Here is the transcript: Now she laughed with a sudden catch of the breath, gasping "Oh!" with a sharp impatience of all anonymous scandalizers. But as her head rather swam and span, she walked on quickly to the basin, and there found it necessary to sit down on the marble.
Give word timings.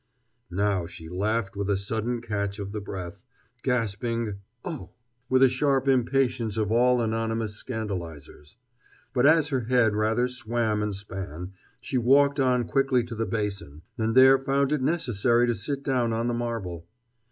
Now 0.49 0.87
she 0.87 1.09
laughed 1.09 1.55
with 1.55 1.69
a 1.69 1.77
sudden 1.77 2.21
catch 2.21 2.57
of 2.57 2.71
the 2.71 2.81
breath, 2.81 3.23
gasping 3.61 4.39
"Oh!" 4.65 4.89
with 5.29 5.43
a 5.43 5.47
sharp 5.47 5.87
impatience 5.87 6.57
of 6.57 6.71
all 6.71 7.01
anonymous 7.01 7.53
scandalizers. 7.55 8.57
But 9.13 9.27
as 9.27 9.49
her 9.49 9.61
head 9.65 9.93
rather 9.93 10.27
swam 10.27 10.81
and 10.81 10.95
span, 10.95 11.53
she 11.81 11.99
walked 11.99 12.39
on 12.39 12.63
quickly 12.63 13.03
to 13.03 13.13
the 13.15 13.27
basin, 13.27 13.83
and 13.95 14.15
there 14.15 14.39
found 14.39 14.71
it 14.71 14.81
necessary 14.81 15.45
to 15.45 15.53
sit 15.53 15.83
down 15.83 16.13
on 16.13 16.27
the 16.27 16.33
marble. 16.33 16.87